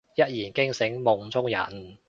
[0.15, 1.97] 一言驚醒夢中人